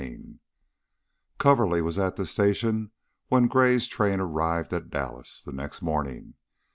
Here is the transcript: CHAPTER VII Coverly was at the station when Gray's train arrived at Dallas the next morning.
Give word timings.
CHAPTER 0.01 0.15
VII 0.17 0.39
Coverly 1.37 1.81
was 1.83 1.99
at 1.99 2.15
the 2.15 2.25
station 2.25 2.89
when 3.27 3.45
Gray's 3.45 3.85
train 3.85 4.19
arrived 4.19 4.73
at 4.73 4.89
Dallas 4.89 5.43
the 5.43 5.51
next 5.51 5.83
morning. 5.83 6.33